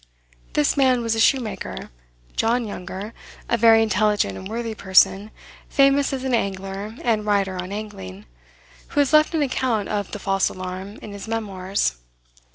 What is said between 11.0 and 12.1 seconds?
in his memoirs.